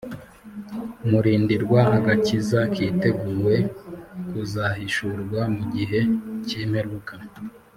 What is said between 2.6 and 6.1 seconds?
kiteguwe kuzahishurwa mu gihe